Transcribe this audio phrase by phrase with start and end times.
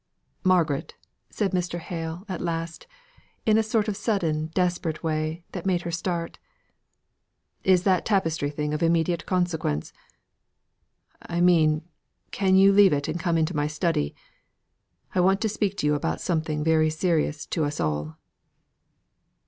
[0.43, 0.95] "Margaret!"
[1.29, 1.77] said Mr.
[1.77, 2.87] Hale, at last,
[3.45, 6.39] in a sort of sudden desperate way, that made her start.
[7.63, 9.93] "Is that tapestry thing of immediate consequence?
[11.21, 11.83] I mean,
[12.31, 14.15] can you leave it and come into my study?
[15.13, 18.17] I want to speak to you about something very serious to us all."